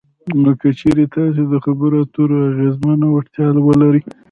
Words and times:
نو 0.41 0.51
که 0.59 0.69
چېرې 0.79 1.05
تاسې 1.15 1.41
دخبرو 1.53 1.97
اترو 2.03 2.37
اغیزمنه 2.51 3.05
وړتیا 3.09 3.47
ولرئ 3.67 4.01